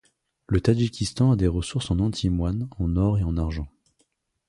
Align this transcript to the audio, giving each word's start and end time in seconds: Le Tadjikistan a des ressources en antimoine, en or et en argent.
Le 0.47 0.59
Tadjikistan 0.61 1.29
a 1.31 1.35
des 1.35 1.45
ressources 1.45 1.91
en 1.91 1.99
antimoine, 1.99 2.67
en 2.79 2.95
or 2.95 3.19
et 3.19 3.23
en 3.23 3.37
argent. 3.37 3.67